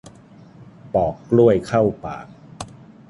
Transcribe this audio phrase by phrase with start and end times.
[0.93, 2.25] ปอกกล้วยเข้าปาก